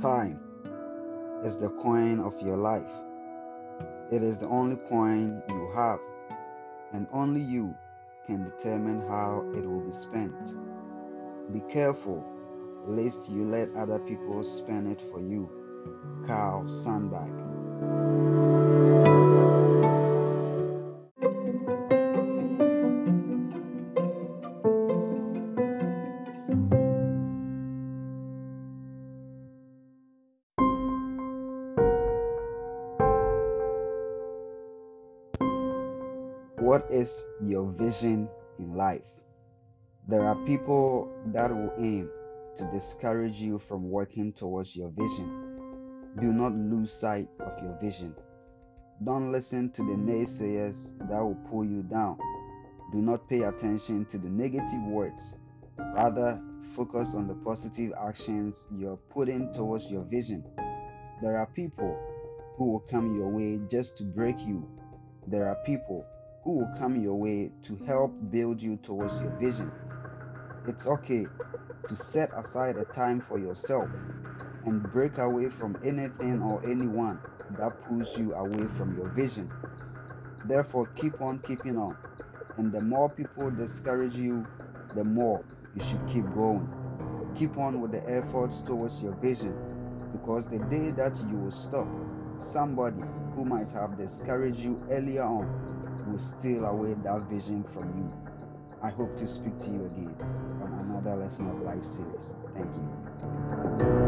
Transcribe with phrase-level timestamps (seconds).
[0.00, 0.40] Time
[1.44, 2.90] is the coin of your life.
[4.10, 6.00] It is the only coin you have,
[6.94, 7.74] and only you
[8.26, 10.54] can determine how it will be spent.
[11.52, 12.24] Be careful
[12.86, 15.50] lest you let other people spend it for you.
[16.26, 18.88] Carl Sandburg.
[36.60, 38.28] What is your vision
[38.58, 39.00] in life?
[40.06, 42.10] There are people that will aim
[42.56, 45.58] to discourage you from working towards your vision.
[46.20, 48.14] Do not lose sight of your vision.
[49.02, 52.18] Don't listen to the naysayers that will pull you down.
[52.92, 55.38] Do not pay attention to the negative words.
[55.78, 56.38] Rather,
[56.76, 60.44] focus on the positive actions you're putting towards your vision.
[61.22, 61.98] There are people
[62.58, 64.68] who will come your way just to break you.
[65.26, 66.04] There are people
[66.42, 69.70] who will come your way to help build you towards your vision.
[70.66, 71.26] It's okay
[71.86, 73.88] to set aside a time for yourself
[74.64, 77.18] and break away from anything or anyone
[77.58, 79.50] that pulls you away from your vision.
[80.44, 81.96] Therefore, keep on keeping on.
[82.56, 84.46] And the more people discourage you,
[84.94, 85.44] the more
[85.74, 86.68] you should keep going.
[87.36, 89.54] Keep on with the efforts towards your vision
[90.12, 91.86] because the day that you will stop,
[92.38, 93.02] somebody
[93.34, 95.70] who might have discouraged you earlier on
[96.10, 98.12] will steal away that vision from you.
[98.82, 100.16] I hope to speak to you again
[100.62, 102.34] on another lesson of life series.
[102.54, 103.99] Thank you.